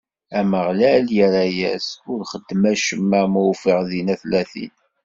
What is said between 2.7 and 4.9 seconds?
acemma ma ufiɣ dinna tlatin.